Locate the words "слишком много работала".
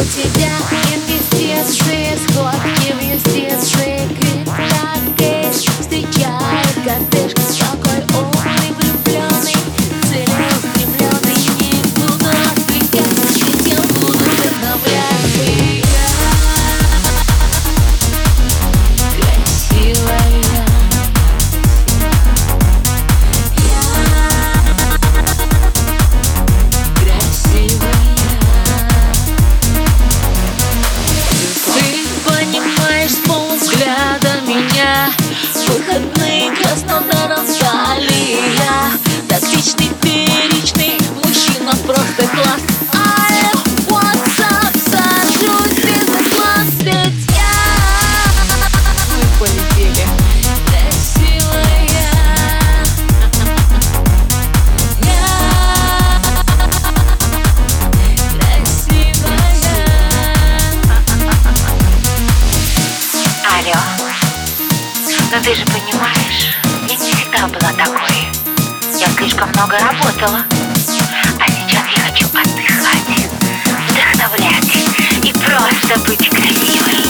69.16-70.44